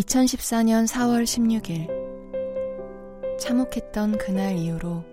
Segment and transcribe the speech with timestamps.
[0.00, 1.88] 2014년 4월 16일
[3.38, 5.04] 참혹했던 그날 이후로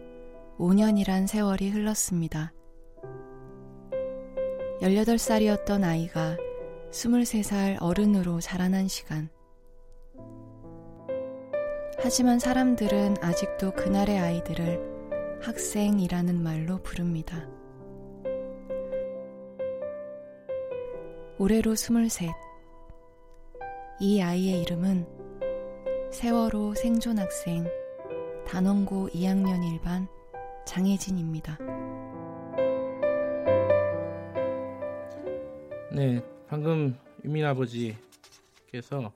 [0.58, 2.54] 5년이란 세월이 흘렀습니다.
[4.82, 6.38] 18살이었던 아이가
[6.92, 9.30] 23살 어른으로 자라난 시간.
[12.00, 17.46] 하지만 사람들은 아직도 그날의 아이들을 학생이라는 말로 부릅니다.
[21.38, 22.47] 올해로 23.
[24.00, 25.08] 이 아이의 이름은
[26.12, 27.68] 세월호 생존 학생
[28.46, 30.08] 단원고 2학년 1반
[30.68, 31.58] 장혜진입니다.
[35.92, 39.12] 네, 방금 유민 아버지께서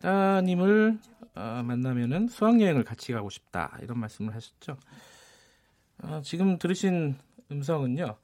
[0.00, 0.98] 따님을
[1.34, 4.78] 어, 만나면은 수학여행을 같이 가고 싶다 이런 말씀을 하셨죠.
[6.04, 7.18] 어, 지금 들으신
[7.52, 8.16] 음성은요.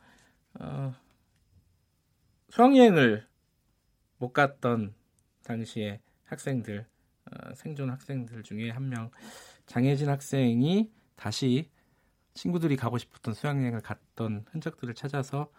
[0.58, 0.94] 어,
[2.48, 3.26] 수학여행을
[4.16, 4.94] 못 갔던
[5.46, 6.86] 당시에 학생들
[7.26, 9.10] 어, 생존 학생들 중에 한 명
[9.66, 11.70] 장혜진 학생이 다시
[12.34, 15.50] 친구들이 가고 싶었던 수학여행을 갔던 흔적들을 찾아서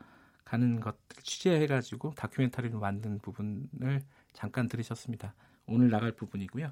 [0.45, 4.01] 가는 것들 취재해가지고 다큐멘터리로 만든 부분을
[4.33, 5.33] 잠깐 들으셨습니다.
[5.65, 6.71] 오늘 나갈 부분이고요.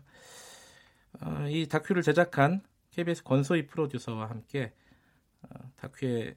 [1.21, 4.73] 어, 이 다큐를 제작한 KBS 권소희 프로듀서와 함께
[5.41, 6.35] 어, 다큐에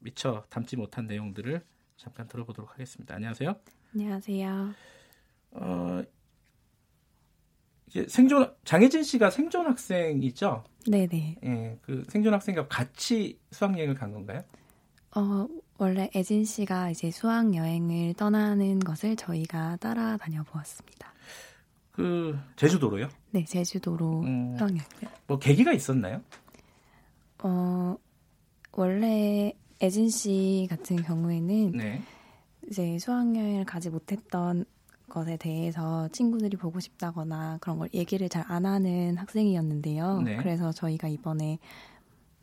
[0.00, 1.64] 미처 담지 못한 내용들을
[1.96, 3.14] 잠깐 들어보도록 하겠습니다.
[3.14, 3.54] 안녕하세요.
[3.94, 4.99] 안녕하세요.
[5.52, 6.02] 어,
[7.86, 10.64] 이제 생존 장혜진 씨가 생존 학생이죠?
[10.88, 11.36] 네네.
[11.44, 14.42] 예, 그 생존 학생과 같이 수학 여행을 간 건가요?
[15.16, 15.46] 어,
[15.78, 21.12] 원래 애진 씨가 이제 수학 여행을 떠나는 것을 저희가 따라다녀 보았습니다.
[21.90, 23.08] 그 제주도로요?
[23.32, 24.56] 네, 제주도로 음.
[24.56, 24.82] 수학 여행.
[25.26, 26.22] 뭐 계기가 있었나요?
[27.42, 27.96] 어,
[28.72, 32.02] 원래 애진 씨 같은 경우에는 네.
[32.68, 34.64] 이제 수학 여행을 가지 못했던
[35.10, 40.22] 것에 대해서 친구들이 보고 싶다거나 그런 걸 얘기를 잘 안 하는 학생이었는데요.
[40.22, 40.36] 네.
[40.38, 41.58] 그래서 저희가 이번에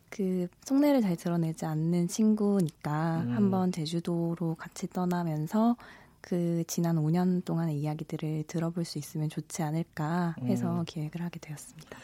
[0.09, 3.35] 그 속내를 잘 드러내지 않는 친구니까 음.
[3.35, 5.75] 한번 제주도로 같이 떠나면서
[6.21, 10.85] 그 지난 5년 동안의 이야기들을 들어볼 수 있으면 좋지 않을까 해서 음.
[10.85, 11.97] 기획을 하게 되었습니다.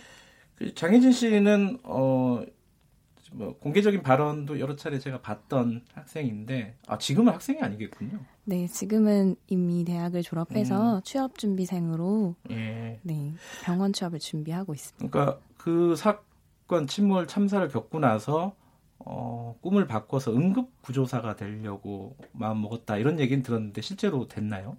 [0.55, 2.43] 그 장혜진 씨는 어,
[3.31, 8.19] 뭐 공개적인 발언도 여러 차례 제가 봤던 학생인데 아 지금은 학생이 아니겠군요.
[8.45, 12.99] 네, 지금은 이미 대학을 졸업해서 취업 준비생으로 예.
[13.01, 13.33] 네,
[13.63, 15.09] 병원 취업을 준비하고 있습니다.
[15.09, 18.53] 그러니까 그 사건 침몰 참사를 겪고 나서
[18.99, 24.75] 어, 꿈을 바꿔서 응급 구조사가 되려고 마음 먹었다 이런 얘기는 들었는데 실제로 됐나요?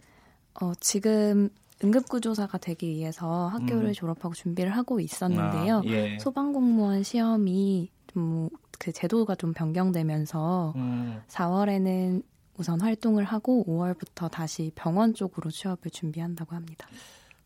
[0.60, 1.48] 어, 지금
[1.82, 3.92] 응급구조사가 되기 위해서 학교를 음.
[3.92, 5.78] 졸업하고 준비를 하고 있었는데요.
[5.78, 6.18] 아, 예.
[6.18, 12.22] 소방공무원 시험이 좀 그 제도가 좀 변경되면서 음, 4월에는
[12.56, 16.86] 우선 활동을 하고 5월부터 다시 병원 쪽으로 취업을 준비한다고 합니다.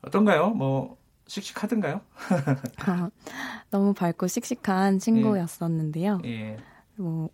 [0.02, 0.50] 어떤가요?
[0.50, 0.96] 뭐
[1.26, 1.96] 씩씩하던가요?
[1.96, 3.08] 어,
[3.70, 6.20] 너무 밝고 씩씩한 친구였었는데요.
[6.24, 6.56] 예.
[6.96, 7.30] 뭐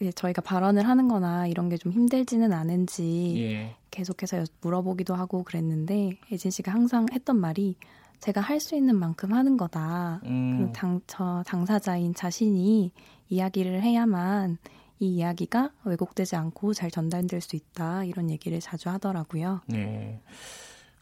[0.00, 3.76] 이제 저희가 발언을 하는 거나 이런 게 좀 힘들지는 않은지 예.
[3.90, 7.76] 계속해서 여- 물어보기도 하고 그랬는데 예진 씨가 항상 했던 말이
[8.20, 10.20] 제가 할 수 있는 만큼 하는 거다.
[10.24, 12.92] 음, 그리고 당, 저 당사자인 자신이
[13.28, 14.58] 이야기를 해야만
[15.00, 18.04] 이 이야기가 왜곡되지 않고 잘 전달될 수 있다.
[18.04, 19.62] 이런 얘기를 자주 하더라고요.
[19.72, 20.20] 예.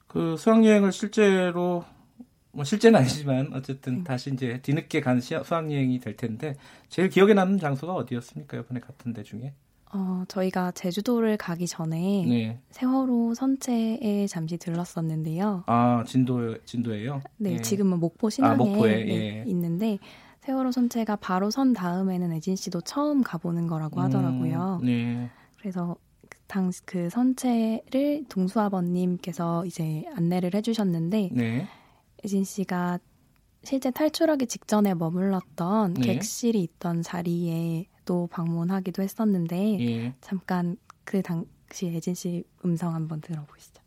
[0.07, 1.85] 그 수학여행을 실제로
[2.53, 4.05] 뭐 실제는 아니지만 어쨌든 네.
[4.05, 6.55] 다시 이제 뒤늦게 간 시- 수학여행이 될 텐데
[6.89, 8.57] 제일 기억에 남는 장소가 어디였습니까?
[8.59, 9.53] 이번에 갔던 데 중에?
[9.93, 12.61] 어, 저희가 제주도를 가기 전에 네.
[12.71, 15.65] 세월호 선체에 잠시 들렀었는데요.
[15.67, 17.21] 아 진도 진도예요.
[17.39, 17.61] 네, 예.
[17.61, 19.45] 지금은 목포 신항에 목포에, 네, 예.
[19.47, 19.99] 있는데
[20.49, 24.79] 세월호 선체가 바로 선 다음에는 애진 씨도 처음 가보는 거라고 하더라고요.
[24.81, 25.31] 음, 네.
[25.59, 25.95] 그래서
[26.27, 31.69] 그 당, 그 선체를 동수 아버님께서 이제 안내를 해주셨는데 네.
[32.25, 32.99] 애진 씨가
[33.63, 36.15] 실제 탈출하기 직전에 머물렀던 네.
[36.15, 40.15] 객실이 있던 자리에 또 방문하기도 했었는데 예.
[40.23, 43.83] 잠깐 그 당시 애진 씨 음성 한번 들어보시죠.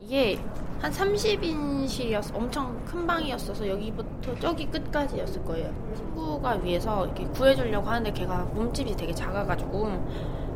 [0.00, 0.38] 이게
[0.80, 2.34] 한 30인실이었어.
[2.36, 5.74] 엄청 큰 방이었어서 여기부터 저기 끝까지였을 거예요.
[5.96, 9.84] 친구가 위에서 이렇게 구해주려고 하는데 걔가 몸집이 되게 작아가지고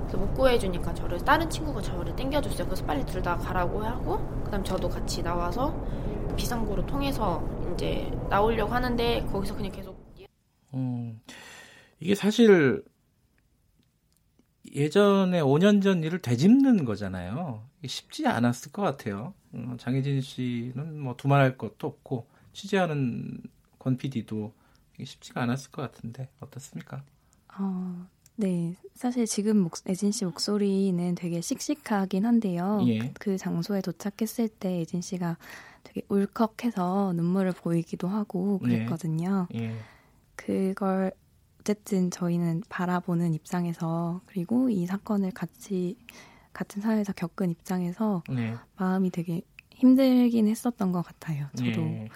[0.03, 2.67] 그래서 못 구해주니까 저를 다른 친구가 저를 땡겨줬어요.
[2.67, 5.75] 그래서 빨리 둘 다 가라고 하고 그다음 저도 같이 나와서
[6.37, 7.43] 비상구로 통해서
[7.75, 10.01] 이제 나오려고 하는데 거기서 그냥 계속
[10.75, 11.21] 음,
[12.01, 12.83] 이게 사실
[14.75, 17.63] 예전에 5년 전 일을 되짚는 거잖아요.
[17.85, 19.35] 쉽지 않았을 것 같아요.
[19.55, 23.41] 음, 장혜진 씨는 뭐 두말할 것도 없고 취재하는
[23.79, 24.53] 권 PD도
[25.03, 27.03] 쉽지가 않았을 것 같은데 어떻습니까?
[27.59, 28.07] 어,
[28.37, 32.83] 네, 사실 지금 목, 애진 씨 목소리는 되게 씩씩하긴 한데요.
[32.87, 33.13] 예.
[33.19, 35.37] 그 장소에 도착했을 때 애진 씨가
[35.83, 38.77] 되게 울컥해서 눈물을 보이기도 하고 네.
[38.77, 39.49] 그랬거든요.
[39.55, 39.75] 예.
[40.37, 41.13] 그걸
[41.63, 45.97] 어쨌든 저희는 바라보는 입장에서 그리고 이 사건을 같이
[46.53, 48.57] 같은 사회에서 겪은 입장에서 네.
[48.77, 51.47] 마음이 되게 힘들긴 했었던 것 같아요.
[51.57, 52.09] 저도 예.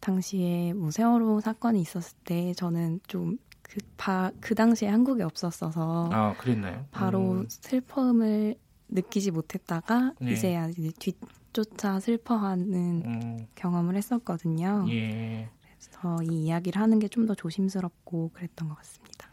[0.00, 6.84] 당시에 뭐 세월호 사건이 있었을 때 저는 좀그그 당시에 한국에 없었어서 아, 그랬나요?
[6.90, 7.46] 바로 음.
[7.48, 8.56] 슬픔을
[8.88, 10.32] 느끼지 못했다가 네.
[10.32, 11.12] 이제야 이제 뒤
[11.52, 13.46] 쫓아 슬퍼하는 음.
[13.54, 14.86] 경험을 했었거든요.
[14.90, 15.48] 예.
[15.90, 19.28] 그래서 이 이야기를 하는 게 좀 더 조심스럽고 그랬던 것 같습니다.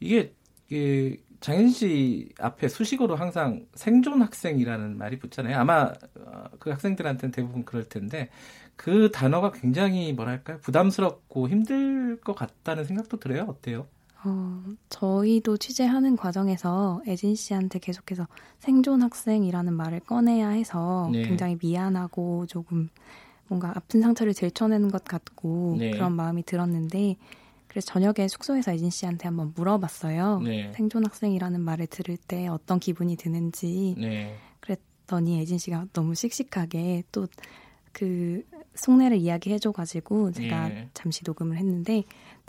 [0.00, 0.34] 이게
[0.68, 5.58] 그 장현 씨 앞에 수식어로 항상 생존 학생이라는 말이 붙잖아요.
[5.58, 8.30] 아마 어, 그 학생들한테는 대부분 그럴 텐데
[8.76, 13.44] 그 단어가 굉장히 뭐랄까요 부담스럽고 힘들 것 같다는 생각도 들어요.
[13.48, 13.86] 어때요?
[14.24, 18.26] 어, 저희도 취재하는 과정에서 애진 씨한테 계속해서
[18.58, 21.22] 생존 학생이라는 말을 꺼내야 해서 네.
[21.22, 22.90] 굉장히 미안하고 조금
[23.50, 25.90] 뭔가 아픈 상처를 들춰내는 것 같고 네.
[25.90, 27.16] 그런 마음이 들었는데
[27.66, 30.40] 그래서 저녁에 숙소에서 애진 씨한테 한번 물어봤어요.
[30.40, 30.72] 네.
[30.74, 34.36] 생존 학생이라는 말을 들을 때 어떤 기분이 드는지 네.
[34.60, 37.26] 그랬더니 애진 씨가 너무 씩씩하게 또
[37.92, 38.42] 그
[38.74, 40.88] 속내를 이야기해줘가지고 제가 예.
[40.94, 42.04] 잠시 녹음을 했는데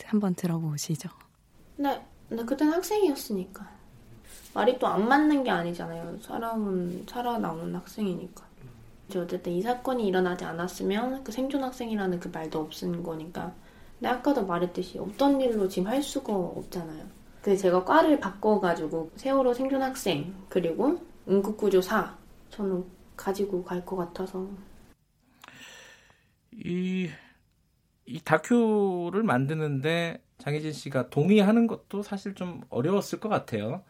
[0.06, 1.10] 한번 들어보시죠.
[1.76, 3.68] 근데, 근데 그때는 학생이었으니까
[4.54, 6.20] 말이 또 안 맞는 게 아니잖아요.
[6.22, 8.51] 사람은 살아나오는 학생이니까.
[9.20, 13.54] 어쨌든 이 사건이 일어나지 않았으면 그 생존 학생이라는 그 말도 없은 거니까.
[14.00, 17.06] 근데 아까도 말했듯이 없던 일로 지금 할 수가 없잖아요.
[17.42, 22.18] 그 제가 과를 바꿔가지고 세월호 생존 학생 그리고 응급구조사
[22.50, 22.86] 저는
[23.16, 24.48] 가지고 갈 것 같아서
[26.52, 27.10] 이,
[28.06, 33.84] 이 다큐를 만드는데 장혜진 씨가 동의하는 것도 사실 좀 어려웠을 것 같아요.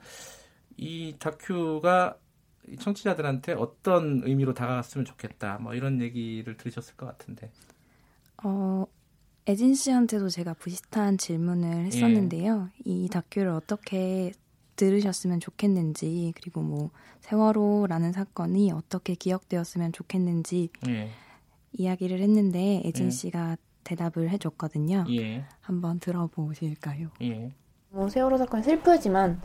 [0.78, 2.31] 이 다큐가 이
[2.80, 5.58] 청취자들한테 어떤 의미로 다가갔으면 좋겠다.
[5.60, 7.52] 뭐 이런 얘기를 들으셨을 것 같은데.
[8.44, 8.86] 어,
[9.48, 12.70] 애진 씨한테도 제가 비슷한 질문을 했었는데요.
[12.86, 14.32] 이 다큐를 어떻게
[14.76, 21.10] 들으셨으면 좋겠는지, 그리고 뭐, 세월호라는 사건이 어떻게 기억되었으면 좋겠는지 예.
[21.74, 23.10] 이야기를 했는데, 애진 예.
[23.12, 25.06] 씨가 대답을 해줬거든요.
[25.10, 25.46] 예.
[25.60, 27.10] 한번 들어보실까요?
[27.22, 27.52] 예.
[27.90, 29.42] 뭐 세월호 사건이 슬프지만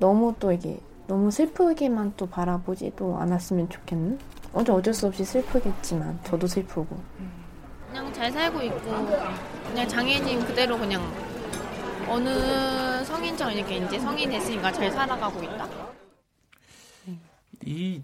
[0.00, 4.18] 너무 또 이게 너무 슬프게만 또 바라보지도 않았으면 좋겠는?
[4.52, 6.98] 어제 어쩔 수 없이 슬프겠지만 저도 슬프고
[7.88, 9.06] 그냥 잘 살고 있고
[9.68, 11.02] 그냥 장애인 그대로 그냥
[12.08, 15.68] 어느 성인처럼 이렇게 이제 성인 됐으니까 잘 살아가고 있다.
[17.64, 18.00] 이,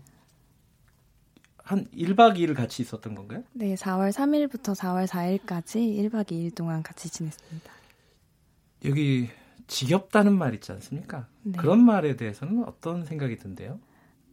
[1.62, 3.44] 한 1박 2일 같이 있었던 건가요?
[3.52, 5.76] 네, 4월 3일부터 4월 4일까지
[6.10, 7.70] 1박 2일 동안 같이 지냈습니다.
[8.86, 9.30] 여기
[9.66, 11.26] 지겹다는 말 있지 않습니까?
[11.42, 11.58] 네.
[11.58, 13.78] 그런 말에 대해서는 어떤 생각이 든대요?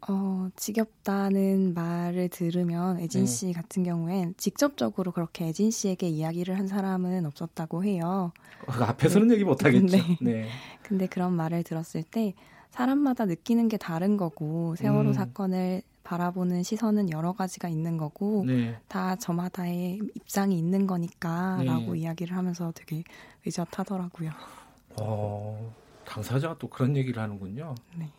[0.08, 3.28] 어, 지겹다는 말을 들으면 애진 네.
[3.28, 8.32] 씨 같은 경우엔 직접적으로 그렇게 애진 씨에게 이야기를 한 사람은 없었다고 해요.
[8.68, 9.98] 어, 앞에서는 얘기 못 하겠죠.
[9.98, 10.18] 네.
[10.22, 10.50] 네.
[10.84, 12.34] 근데 그런 말을 들었을 때
[12.72, 15.14] 사람마다 느끼는 게 다른 거고 세월호 음.
[15.14, 18.78] 사건을 바라보는 시선은 여러 가지가 있는 거고 네.
[18.88, 22.00] 다 저마다의 입장이 있는 거니까라고 네.
[22.00, 23.04] 이야기를 하면서 되게
[23.46, 24.32] 의젓하더라고요.
[25.02, 25.74] 어,
[26.06, 27.76] 당사자가 또 그런 얘기를 하는군요.
[27.96, 28.10] 네.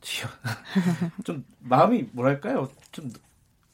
[1.24, 2.68] 좀 마음이 뭐랄까요?
[2.90, 3.12] 좀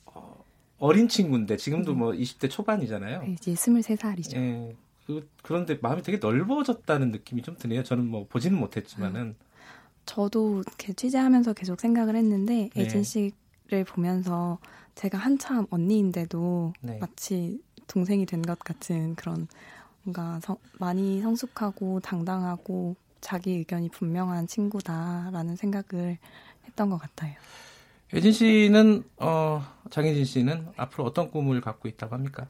[0.07, 0.45] 어,
[0.79, 3.23] 어린 친구인데 지금도 뭐 20대 초반이잖아요.
[3.23, 4.37] 네, 이제 23살이죠.
[4.37, 4.77] 예.
[5.07, 7.83] 그, 그런데 마음이 되게 넓어졌다는 느낌이 좀 드네요.
[7.83, 9.37] 저는 뭐 보지는 못했지만은.
[10.05, 13.03] 저도 이렇게 취재하면서 계속 생각을 했는데 네.
[13.03, 14.59] 씨를 보면서
[14.95, 16.99] 제가 한참 언니인데도 네.
[16.99, 19.49] 마치 동생이 된 것 같은 그런
[20.03, 26.19] 뭔가 성- 많이 성숙하고 당당하고 자기 의견이 분명한 친구다라는 생각을
[26.67, 27.35] 했던 것 같아요.
[28.13, 32.47] 혜진 씨는 어, 장혜진 씨는 앞으로 어떤 꿈을 갖고 있다고 합니까?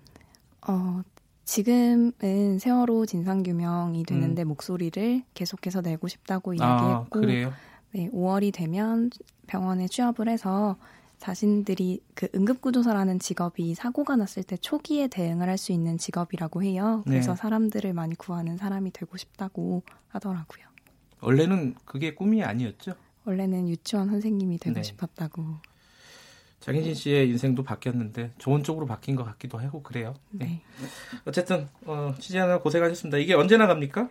[0.69, 1.03] 어,
[1.45, 7.53] 지금은 세월호 진상 규명이 되는데 목소리를 계속해서 내고 싶다고 아, 이야기했고 그래요.
[7.93, 9.11] 네, 5월이 되면
[9.47, 10.77] 병원에 취업을 해서
[11.19, 17.03] 자신들이 그 응급구조사라는 직업이 사고가 났을 때 초기에 대응을 할 수 있는 직업이라고 해요.
[17.07, 17.37] 그래서 네.
[17.37, 20.65] 사람들을 많이 구하는 사람이 되고 싶다고 하더라고요.
[21.21, 22.95] 원래는 그게 꿈이 아니었죠.
[23.25, 24.83] 원래는 유치원 선생님이 되고 네.
[24.85, 25.45] 싶었다고.
[26.61, 30.15] 장혜진 씨의 인생도 바뀌었는데 좋은 쪽으로 바뀐 것 같기도 하고 그래요.
[30.31, 30.47] 네.
[30.47, 30.63] 네.
[31.25, 33.19] 어쨌든 어, 취재하느라 고생하셨습니다.
[33.19, 34.09] 이게 언제 나 갑니까?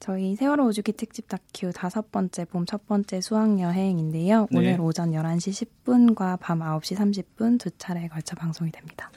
[0.00, 4.46] 저희 세월호 우주기 특집 다큐 다섯 번째 봄 첫 번째 수학 여행인데요.
[4.50, 4.58] 네.
[4.58, 9.10] 오늘 오전 11시 10분과 밤 9시 30분 두 차례에 걸쳐 방송이 됩니다.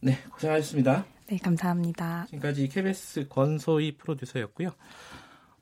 [0.00, 1.04] 네, 고생하셨습니다.
[1.28, 2.26] 네, 감사합니다.
[2.26, 4.70] 지금까지 KBS 권소희 프로듀서였고요.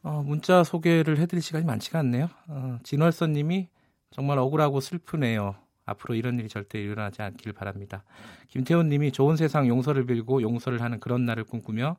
[0.03, 2.29] 어, 문자 소개를 해드릴 시간이 많지가 않네요.
[2.49, 3.69] 어, 진월선님이
[4.11, 5.55] 정말 억울하고 슬프네요.
[5.85, 8.05] 앞으로 이런 일이 절대 일어나지 않길 바랍니다.
[8.49, 11.97] 김태훈님이 좋은 세상 용서를 빌고 용서를 하는 그런 날을 꿈꾸며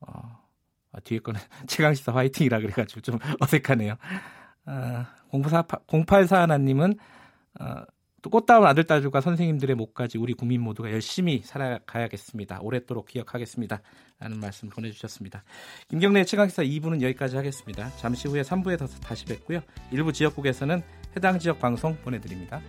[0.00, 0.45] 어,
[0.92, 3.96] 아, 뒤에 거는 최강시사 화이팅이라 그래가지고 좀 어색하네요.
[4.66, 6.94] 아, 0841 하나님은
[7.60, 7.84] 어,
[8.22, 12.58] 또 꽃다운 아들 딸들과 선생님들의 목까지 우리 국민 모두가 열심히 살아가야겠습니다.
[12.60, 13.80] 오랫도록 기억하겠습니다.
[14.18, 15.44] 라는 말씀 보내주셨습니다.
[15.88, 17.90] 김경래 최강기사 2부는 여기까지 하겠습니다.
[17.98, 19.60] 잠시 후에 3부에 다시 뵙고요.
[19.92, 20.82] 일부 지역국에서는
[21.16, 22.60] 해당 지역 방송 보내드립니다.